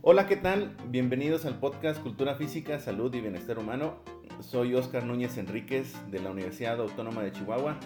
[0.00, 0.74] Hola, ¿qué tal?
[0.86, 3.96] Bienvenidos al podcast Cultura Física, Salud y Bienestar Humano.
[4.40, 7.78] Soy Oscar Núñez Enríquez de la Universidad Autónoma de Chihuahua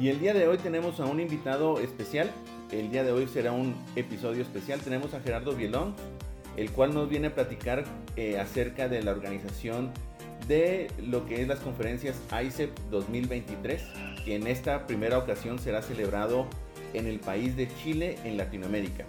[0.00, 2.30] y el día de hoy tenemos a un invitado especial.
[2.70, 4.80] El día de hoy será un episodio especial.
[4.80, 5.94] Tenemos a Gerardo Bielón,
[6.56, 7.84] el cual nos viene a platicar
[8.16, 9.92] eh, acerca de la organización
[10.48, 13.82] de lo que es las conferencias ICEP 2023,
[14.24, 16.48] que en esta primera ocasión será celebrado
[16.94, 19.04] en el país de Chile, en Latinoamérica.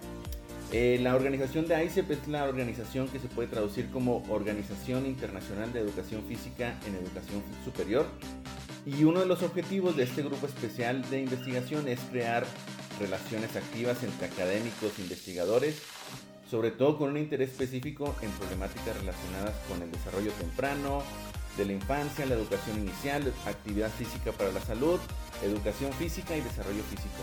[0.72, 5.72] Eh, la organización de ICEP es la organización que se puede traducir como Organización Internacional
[5.72, 8.06] de Educación Física en Educación Superior.
[8.86, 12.46] Y uno de los objetivos de este grupo especial de investigación es crear
[13.00, 15.82] relaciones activas entre académicos e investigadores,
[16.50, 21.02] sobre todo con un interés específico en problemáticas relacionadas con el desarrollo temprano,
[21.56, 24.98] de la infancia, la educación inicial, actividad física para la salud,
[25.42, 27.22] educación física y desarrollo físico.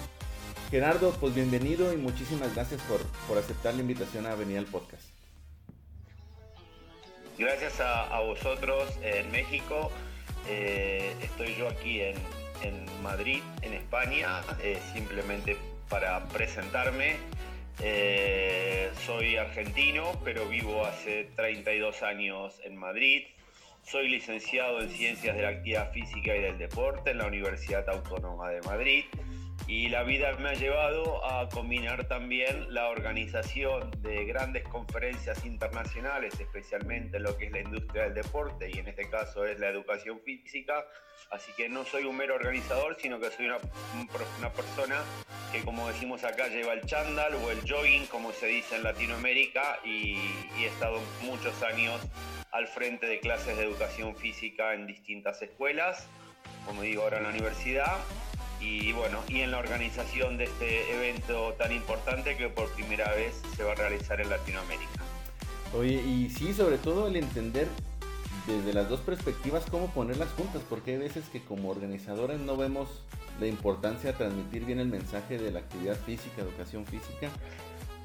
[0.69, 5.03] Gerardo, pues bienvenido y muchísimas gracias por, aceptar la invitación a venir al podcast.
[7.37, 9.91] Gracias a, vosotros en México.
[10.49, 12.15] Eh, estoy yo aquí en,
[13.03, 15.55] Madrid, en España, eh, simplemente
[15.89, 17.15] para presentarme.
[17.79, 23.23] Eh, soy argentino, pero vivo hace 32 años en Madrid.
[23.83, 28.49] Soy licenciado en Ciencias de la Actividad Física y del Deporte en la Universidad Autónoma
[28.49, 29.05] de Madrid
[29.65, 36.39] y la vida me ha llevado a combinar también la organización de grandes conferencias internacionales,
[36.39, 39.69] especialmente en lo que es la industria del deporte y en este caso es la
[39.69, 40.85] educación física.
[41.31, 43.57] Así que no soy un mero organizador, sino que soy una,
[44.39, 45.03] una persona
[45.51, 49.79] que, como decimos acá, lleva el chándal o el jogging, como se dice en Latinoamérica,
[49.83, 50.17] y,
[50.57, 51.99] y he estado muchos años
[52.51, 56.07] al frente de clases de educación física en distintas escuelas,
[56.65, 57.97] como digo ahora en la universidad
[58.67, 63.41] y bueno, y en la organización de este evento tan importante que por primera vez
[63.55, 65.01] se va a realizar en Latinoamérica.
[65.73, 67.67] Oye, y sí, sobre todo el entender
[68.45, 72.89] desde las dos perspectivas cómo ponerlas juntas, porque hay veces que como organizadores no vemos
[73.39, 77.29] la importancia de transmitir bien el mensaje de la actividad física, educación física,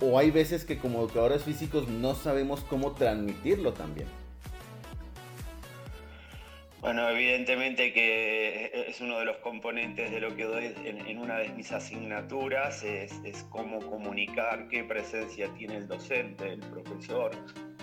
[0.01, 4.09] o hay veces que como educadores físicos no sabemos cómo transmitirlo también.
[6.83, 11.51] Bueno, evidentemente que es uno de los componentes de lo que doy en, una de
[11.51, 13.13] mis asignaturas, es,
[13.51, 17.31] cómo comunicar qué presencia tiene el docente, el profesor,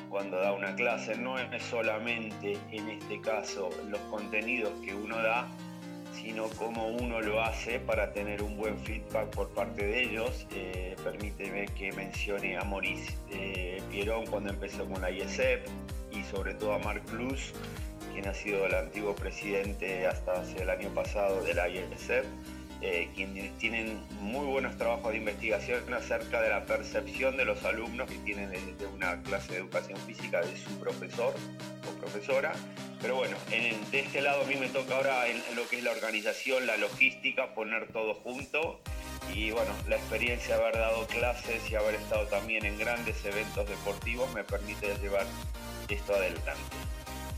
[0.09, 1.15] cuando da una clase.
[1.15, 5.47] No es solamente en este caso los contenidos que uno da,
[6.11, 10.45] sino cómo uno lo hace para tener un buen feedback por parte de ellos.
[10.53, 15.65] Eh, permíteme que mencione a Maurice eh, Pierón cuando empezó con la IESEP
[16.11, 17.53] y sobre todo a Marc Luz
[18.19, 22.25] quien ha sido el antiguo presidente hasta hace el año pasado de la IESEP,
[22.81, 28.09] eh, quienes tienen muy buenos trabajos de investigación acerca de la percepción de los alumnos
[28.09, 31.33] que tienen de, una clase de educación física de su profesor
[31.87, 32.51] o profesora.
[33.01, 35.23] Pero bueno, en, de este lado a mí me toca ahora
[35.55, 38.81] lo que es la organización, la logística, poner todo junto
[39.33, 43.69] y bueno, la experiencia de haber dado clases y haber estado también en grandes eventos
[43.69, 45.25] deportivos me permite llevar
[45.87, 46.51] esto adelante.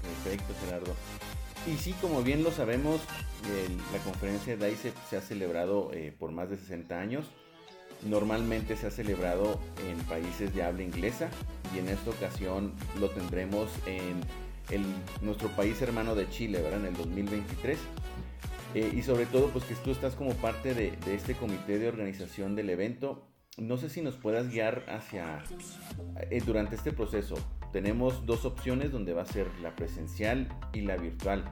[0.02, 0.96] Perfecto, Gerardo.
[1.68, 3.02] Y sí, como bien lo sabemos,
[3.94, 7.26] la conferencia de ICEP se ha celebrado eh, por más de 60 años.
[8.04, 11.30] Normalmente se ha celebrado en países de habla inglesa
[11.76, 14.22] y en esta ocasión lo tendremos en
[15.22, 16.80] nuestro país hermano de Chile, ¿verdad?
[16.80, 17.78] En el 2023.
[18.74, 21.90] Eh, y sobre todo, pues que tú estás como parte de, de, este comité de
[21.90, 23.28] organización del evento.
[23.58, 25.44] No sé si nos puedas guiar hacia,
[26.30, 27.36] eh, durante este proceso,
[27.72, 31.46] tenemos dos opciones donde va a ser la presencial y la virtual.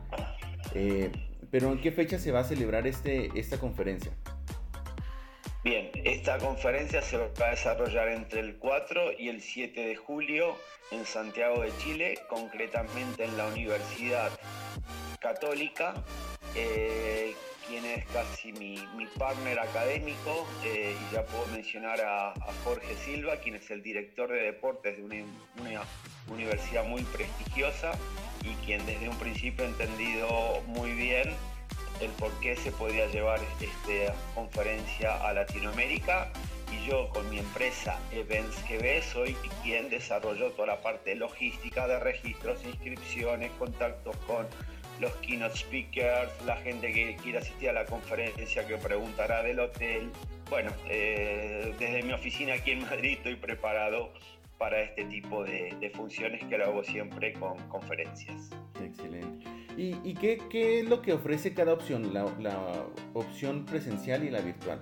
[0.74, 1.12] Eh,
[1.52, 4.12] pero ¿en qué fecha se va a celebrar este, esta conferencia?
[5.64, 10.56] Bien, esta conferencia se va a desarrollar entre el 4 y el 7 de julio
[10.92, 14.32] en Santiago de Chile, concretamente en la Universidad
[15.20, 15.96] Católica.
[16.56, 17.34] Eh,
[17.70, 18.78] quien es casi mi,
[19.18, 22.34] partner académico, eh, y ya puedo mencionar a,
[22.64, 25.84] Jorge Silva, quien es el director de deportes de una,
[26.32, 27.92] universidad muy prestigiosa
[28.44, 31.34] y quien desde un principio ha entendido muy bien
[32.02, 36.32] el por qué se podía llevar esta conferencia a Latinoamérica.
[36.72, 42.00] Y yo con mi empresa Events GB soy quien desarrolló toda la parte logística de
[42.00, 44.48] registros, inscripciones, contactos con
[45.00, 50.12] los keynote speakers, la gente que quiera asistir a la conferencia que preguntará del hotel.
[50.50, 54.12] Bueno, eh, desde mi oficina aquí en Madrid estoy preparado
[54.60, 58.50] para este tipo de, funciones que lo hago siempre con conferencias.
[58.84, 59.46] Excelente.
[59.78, 62.26] ¿Y, qué, es lo que ofrece cada opción, la,
[63.14, 64.82] opción presencial y la virtual?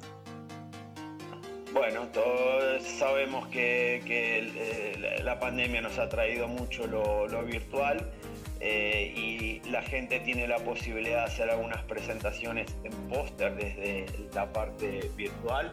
[1.72, 8.10] Bueno, todos sabemos que, eh, la pandemia nos ha traído mucho lo, virtual
[8.60, 14.52] eh, y la gente tiene la posibilidad de hacer algunas presentaciones en póster desde la
[14.52, 15.72] parte virtual,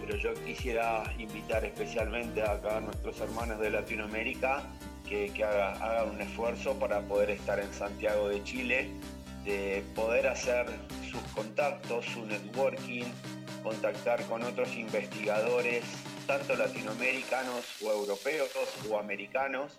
[0.00, 4.62] pero yo quisiera invitar especialmente acá a nuestros hermanos de Latinoamérica
[5.08, 8.90] que, hagan un esfuerzo para poder estar en Santiago de Chile,
[9.44, 10.66] de poder hacer
[11.10, 13.04] sus contactos, su networking,
[13.62, 15.84] contactar con otros investigadores,
[16.26, 18.50] tanto latinoamericanos o europeos
[18.90, 19.78] o americanos.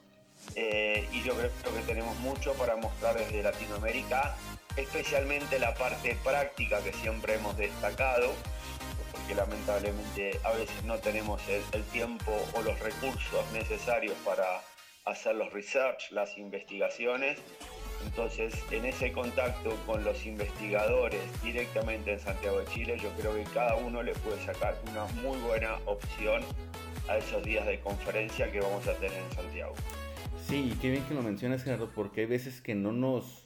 [0.56, 4.36] Eh, y yo creo que tenemos mucho para mostrar desde Latinoamérica,
[4.76, 8.34] especialmente la parte práctica que siempre hemos destacado,
[9.12, 14.62] porque lamentablemente a veces no tenemos el tiempo o los recursos necesarios para
[15.06, 17.40] hacer los research, las investigaciones.
[18.06, 23.44] Entonces, en ese contacto con los investigadores directamente en Santiago de Chile, yo creo que
[23.54, 26.44] cada uno le puede sacar una muy buena opción
[27.08, 29.74] a esos días de conferencia que vamos a tener en Santiago.
[30.48, 33.46] Sí, y qué bien que lo mencionas, Gerardo, porque hay veces que no nos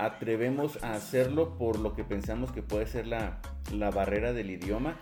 [0.00, 3.40] atrevemos a hacerlo por lo que pensamos que puede ser la,
[3.72, 4.98] la barrera del idioma,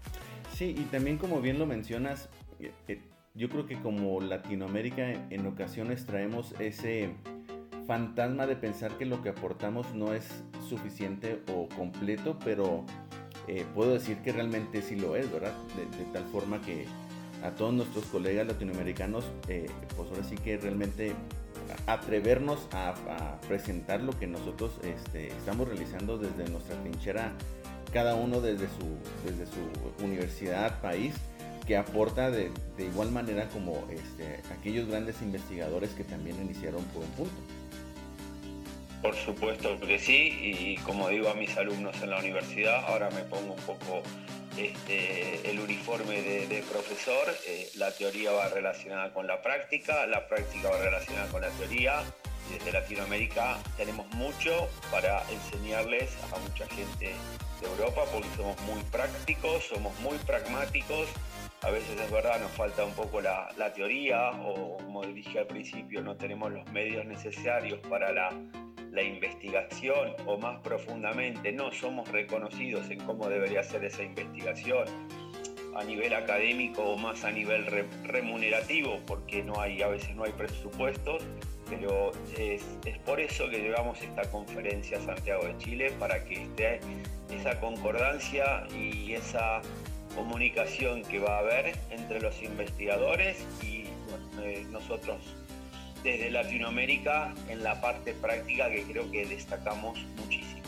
[0.53, 2.29] Sí, y también como bien lo mencionas,
[2.59, 3.01] eh,
[3.33, 7.09] yo creo que como Latinoamérica en ocasiones traemos ese
[7.87, 12.85] fantasma de pensar que lo que aportamos no es suficiente o completo, pero
[13.47, 15.53] eh, puedo decir que realmente sí lo es, ¿verdad?
[15.75, 16.85] De, tal forma que
[17.43, 21.13] a todos nuestros colegas latinoamericanos, eh, pues ahora sí que realmente
[21.87, 22.93] atrevernos a,
[23.47, 27.33] presentar lo que nosotros este, estamos realizando desde nuestra trinchera,
[27.91, 31.13] cada uno desde su, desde su universidad, país,
[31.65, 37.09] que aporta de, igual manera como este, aquellos grandes investigadores que también iniciaron por un
[37.11, 37.35] punto.
[39.01, 43.21] Por supuesto que sí, y como digo a mis alumnos en la universidad, ahora me
[43.21, 44.03] pongo un poco
[44.57, 50.69] este, el uniforme de, profesor, eh, la teoría va relacionada con la práctica, la práctica
[50.69, 52.03] va relacionada con la teoría,
[52.51, 57.13] desde Latinoamérica tenemos mucho para enseñarles a mucha gente
[57.61, 61.07] de Europa, porque somos muy prácticos, somos muy pragmáticos,
[61.61, 65.47] a veces es verdad, nos falta un poco la, la, teoría o como dije al
[65.47, 68.29] principio, no tenemos los medios necesarios para la
[68.91, 74.85] la investigación o más profundamente no somos reconocidos en cómo debería ser esa investigación
[75.75, 77.65] a nivel académico o más a nivel
[78.03, 81.23] remunerativo, porque no hay, a veces no hay presupuestos,
[81.69, 82.63] pero es,
[83.05, 86.81] por eso que llevamos esta conferencia a Santiago de Chile, para que esté
[87.29, 89.61] esa concordancia y esa
[90.13, 93.85] comunicación que va a haber entre los investigadores y
[94.43, 95.17] eh, nosotros
[96.03, 100.61] desde Latinoamérica en la parte práctica que creo que destacamos muchísimo.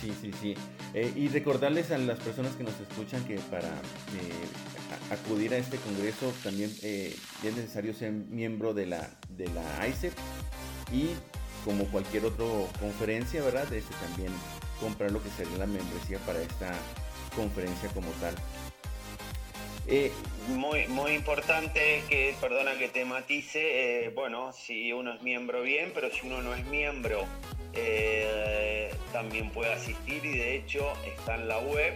[0.00, 0.54] Sí, sí, sí.
[0.94, 5.76] Eh, y recordarles a las personas que nos escuchan que para eh, acudir a este
[5.78, 10.12] congreso también eh, es necesario ser miembro de la, de la ICEP
[10.92, 11.10] y
[11.64, 12.44] como cualquier otra
[12.80, 13.72] conferencia, ¿verdad?
[13.72, 14.32] Este, también
[14.80, 16.72] comprar lo que sería la membresía para esta
[17.36, 18.34] conferencia como tal.
[19.86, 20.12] Eh,
[20.48, 25.90] muy, muy importante que, perdona que te matice, eh, bueno, si uno es miembro bien,
[25.94, 27.26] pero si uno no es miembro
[27.74, 31.94] eh, también puede asistir y de hecho está en la web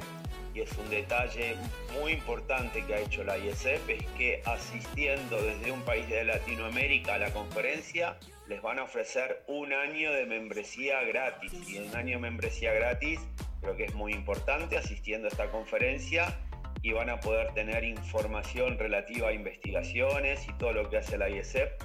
[0.55, 1.55] y es un detalle
[2.01, 7.15] muy importante que ha hecho la ISF, es que asistiendo desde un país de Latinoamérica
[7.15, 8.17] a la conferencia,
[8.49, 11.53] les van a ofrecer un año de membresía gratis.
[11.69, 13.21] Y un año de membresía gratis
[13.61, 16.39] creo que es muy importante asistiendo a esta conferencia
[16.87, 21.29] y van a poder tener información relativa a investigaciones y todo lo que hace la
[21.29, 21.83] ISEP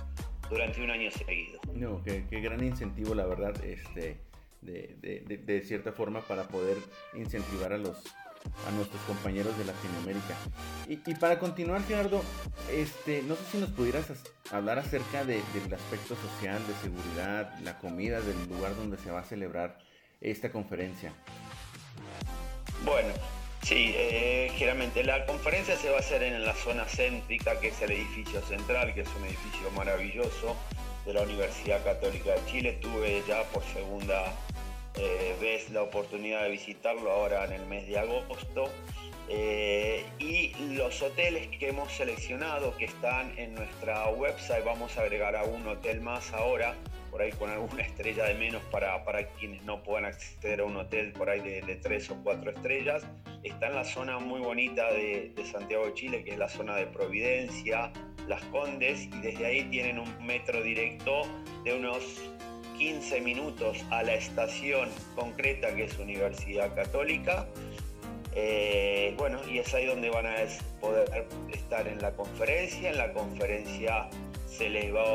[0.47, 1.59] durante un año seguido.
[1.73, 4.17] No, qué, gran incentivo, la verdad, este,
[4.61, 6.77] de, cierta forma para poder
[7.15, 7.97] incentivar a los,
[8.67, 10.35] a nuestros compañeros de Latinoamérica.
[10.87, 12.21] Y, para continuar, Gerardo,
[12.71, 14.05] este, no sé si nos pudieras
[14.51, 15.41] hablar acerca del
[15.73, 19.79] aspecto social, de seguridad, la comida del lugar donde se va a celebrar
[20.19, 21.11] esta conferencia.
[22.85, 23.09] Bueno,
[23.63, 27.81] sí, eh, generalmente la conferencia se va a hacer en la zona céntrica, que es
[27.81, 30.55] el edificio central, que es un edificio maravilloso
[31.05, 32.77] de la Universidad Católica de Chile.
[32.81, 34.33] Tuve ya por segunda
[34.95, 38.69] eh, vez la oportunidad de visitarlo ahora en el mes de agosto.
[39.29, 45.37] Eh, y los hoteles que hemos seleccionado que están en nuestra website, vamos a agregar
[45.37, 46.75] a un hotel más ahora,
[47.11, 50.77] por ahí con alguna estrella de menos para, para quienes no puedan acceder a un
[50.77, 53.03] hotel por ahí de, tres o cuatro estrellas.
[53.43, 56.87] Está en la zona muy bonita de, Santiago de Chile, que es la zona de
[56.87, 57.91] Providencia,
[58.27, 61.23] Las Condes, y desde ahí tienen un metro directo
[61.65, 62.03] de unos
[62.77, 67.47] 15 minutos a la estación concreta que es Universidad Católica.
[68.33, 70.35] Eh, bueno, y es ahí donde van a
[70.79, 72.89] poder estar en la conferencia.
[72.89, 74.07] En la conferencia
[74.57, 75.13] se les va a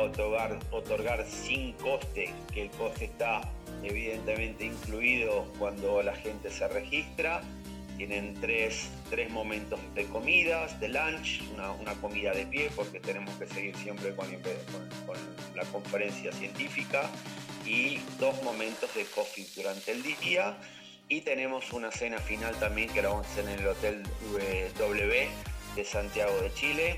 [0.71, 3.41] otorgar, sin coste, que el coste está
[3.83, 7.41] evidentemente incluido cuando la gente se registra.
[7.97, 8.89] Tienen tres,
[9.29, 14.27] momentos de comidas, de lunch, una, comida de pie, porque tenemos que seguir siempre con,
[15.55, 17.09] la conferencia científica,
[17.65, 20.57] y dos momentos de coffee durante el día.
[21.09, 24.03] Y tenemos una cena final también que la vamos a hacer en el Hotel
[24.77, 25.27] W
[25.75, 26.97] de Santiago de Chile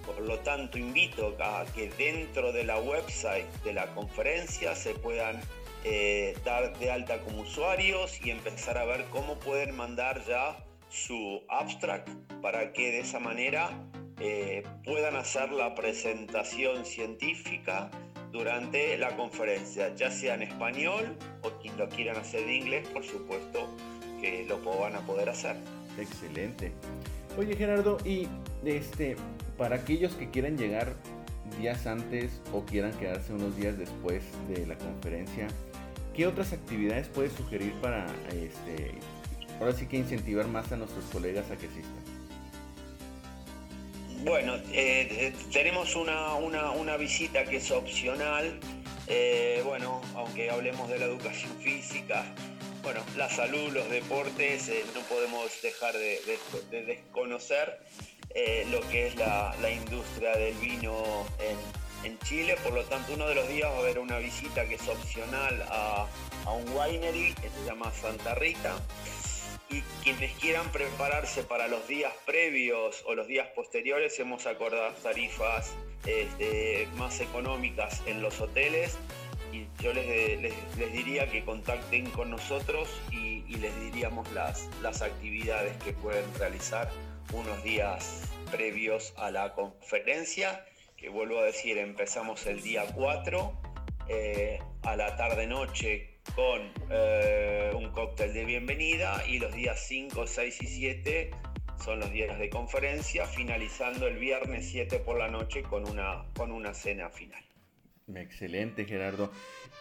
[0.07, 5.41] por lo tanto, invito a que dentro de la website de la conferencia se puedan
[5.85, 10.57] eh, dar de alta como usuarios y empezar a ver cómo pueden mandar ya
[10.89, 12.09] su abstract
[12.41, 13.71] para que de esa manera
[14.21, 17.91] eh, puedan hacer la presentación científica
[18.33, 23.05] durante la conferencia, ya sea en español o quien lo quieran hacer en inglés, por
[23.05, 23.69] supuesto
[24.21, 25.57] que lo van a poder hacer.
[25.99, 26.73] Excelente.
[27.39, 28.27] Oye Gerardo, y
[28.65, 29.17] este,
[29.57, 30.95] para aquellos que quieran llegar
[31.59, 35.49] días antes o quieran quedarse unos días después de la conferencia,
[36.15, 38.95] ¿qué otras actividades puedes sugerir para este,
[39.61, 42.17] ahora sí que incentivar más a nuestros colegas a que asistan?
[44.25, 48.59] Bueno, eh, eh, tenemos una, visita que es opcional.
[49.07, 52.25] Eh, bueno, aunque hablemos de la educación física,
[52.83, 57.79] bueno, la salud, los deportes, no podemos dejar de desconocer
[58.39, 62.57] eh, lo que es la, industria del vino en, Chile.
[62.63, 65.65] Por lo tanto, uno de los días va a haber una visita que es opcional
[65.71, 66.07] a,
[66.53, 68.77] un winery que se llama Santa Rita.
[69.71, 75.73] Y quienes quieran prepararse para los días previos o los días posteriores, hemos acordado tarifas
[76.05, 78.99] este, más económicas en los hoteles.
[79.53, 80.53] Y yo les,
[80.93, 86.91] diría que contacten con nosotros y, les diríamos las, las actividades que pueden realizar
[87.33, 90.65] unos días previos a la conferencia,
[90.97, 93.53] que vuelvo a decir, empezamos el día 4
[94.09, 100.63] eh, a la tarde-noche con eh, un cóctel de bienvenida y los días 5, 6
[100.63, 101.31] y 7
[101.83, 106.51] son los días de conferencia, finalizando el viernes 7 por la noche con una, con
[106.51, 107.45] una cena final.
[108.15, 109.33] Excelente, Gerardo.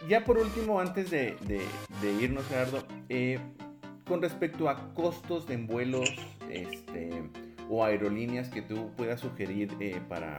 [0.08, 1.36] Ya por último, antes de,
[2.20, 3.38] irnos, Gerardo, eh,
[4.08, 6.12] con respecto a costos de vuelos
[6.50, 7.10] este,
[7.68, 10.38] o aerolíneas que tú puedas sugerir eh, para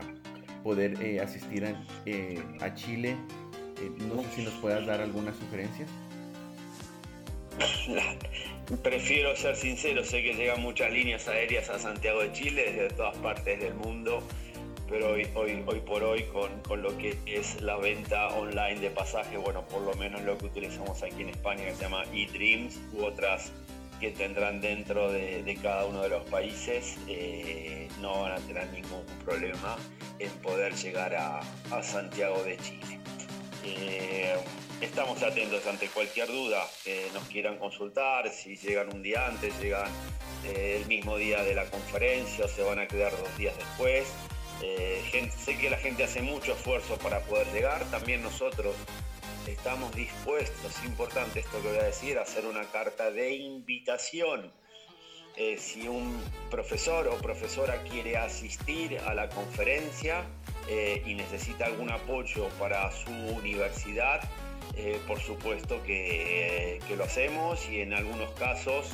[0.62, 2.42] poder eh, asistir a, eh,
[2.74, 3.16] Chile,
[3.98, 5.88] no sé si nos puedas dar algunas sugerencias.
[8.82, 13.16] prefiero ser sincero, sé que llegan muchas líneas aéreas a Santiago de Chile desde todas
[13.18, 14.22] partes del mundo,
[14.88, 18.90] pero hoy, hoy, hoy por hoy con, con, lo que es la venta online de
[18.90, 22.78] pasajes, bueno, por lo menos lo que utilizamos aquí en España que se llama eDreams
[22.94, 23.52] u otras
[24.00, 29.04] que tendrán dentro de, cada uno de los países, eh, no van a tener ningún
[29.24, 29.76] problema
[30.18, 31.40] en poder llegar a,
[31.82, 33.00] Santiago de Chile.
[33.64, 34.36] Eh,
[34.80, 39.90] estamos atentos ante cualquier duda que nos quieran consultar, si llegan un día antes, llegan
[40.44, 44.06] eh, el mismo día de la conferencia o se van a quedar dos días después.
[44.60, 48.74] Sé que la gente hace mucho esfuerzo para poder llegar, también nosotros
[49.46, 54.52] estamos dispuestos, es importante esto que voy a decir, a hacer una carta de invitación.
[55.36, 60.24] Eh, si un profesor o profesora quiere asistir a la conferencia
[60.68, 64.20] eh, y necesita algún apoyo para su universidad,
[64.76, 68.88] eh, por supuesto que, lo hacemos y en algunos casos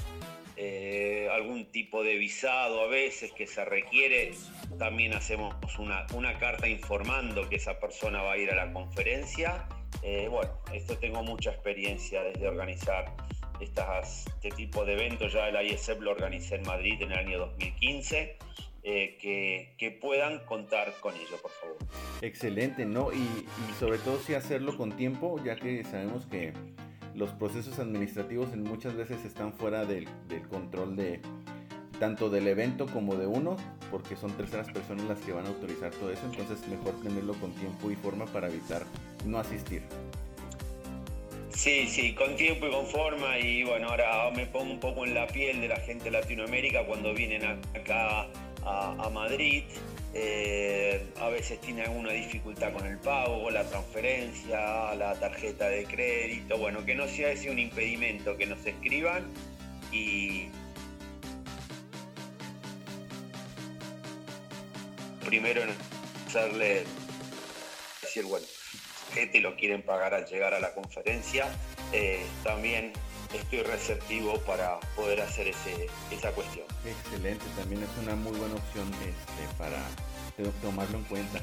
[1.33, 4.33] algún tipo de visado a veces que se requiere,
[4.79, 9.67] también hacemos una, una carta informando que esa persona va a ir a la conferencia
[10.03, 13.15] eh, bueno, esto tengo mucha experiencia desde organizar
[13.61, 15.33] este tipo de eventos.
[15.33, 18.37] Ya el ISF lo organicé en Madrid en el año 2015.
[18.87, 19.17] Eh,
[19.79, 21.79] que, puedan contar con ello, por favor.
[22.21, 23.11] Excelente, ¿no?
[23.15, 23.47] Y,
[23.81, 26.53] sobre todo si hacerlo con tiempo, ya que sabemos que
[27.15, 31.21] los procesos administrativos muchas veces están fuera del, del control de,
[31.99, 33.57] tanto del evento como de uno,
[33.91, 37.53] porque son terceras personas las que van a autorizar todo eso, entonces mejor tenerlo con
[37.53, 38.85] tiempo y forma para evitar
[39.27, 39.83] no asistir.
[41.51, 45.15] Sí, sí, con tiempo y con forma y bueno, ahora me pongo un poco en
[45.15, 47.45] la piel de la gente de Latinoamérica cuando vienen
[47.75, 48.27] acá
[48.67, 49.63] a, Madrid.
[50.17, 56.57] Eh, a veces tienen alguna dificultad con el pago, la transferencia, la tarjeta de crédito.
[56.57, 59.25] Bueno, que no sea ese un impedimento, que nos escriban
[59.91, 60.49] y,
[65.25, 65.71] primero en
[66.29, 66.85] hacerle
[68.01, 68.47] decir, bueno,
[69.13, 71.47] que te lo quieren pagar al llegar a la conferencia,
[71.93, 72.93] eh, también
[73.35, 76.67] estoy receptivo para poder hacer ese, esa cuestión.
[76.85, 79.79] Excelente, también es una muy buena opción este, para
[80.63, 81.41] tomarlo en cuenta.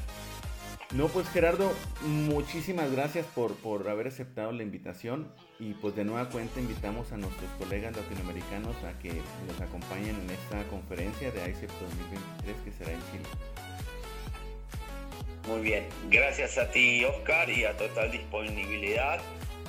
[0.94, 6.28] No, pues Gerardo, muchísimas gracias por, por haber aceptado la invitación y pues de nueva
[6.28, 11.70] cuenta invitamos a nuestros colegas latinoamericanos a que nos acompañen en esta conferencia de ICEP
[11.70, 13.24] 2023 que será en Chile.
[15.48, 19.18] Muy bien, gracias a ti Oscar y a total disponibilidad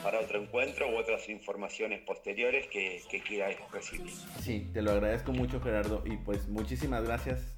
[0.04, 4.12] para otro encuentro u otras informaciones posteriores que, que quieras recibir.
[4.42, 7.56] Sí, te lo agradezco mucho Gerardo y pues muchísimas gracias.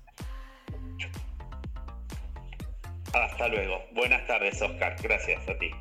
[3.13, 3.81] Hasta luego.
[3.93, 5.71] Buenas tardes Oscar, gracias a ti.